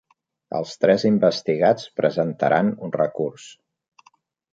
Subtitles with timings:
[0.59, 3.47] Els tres investigats presentaran recurs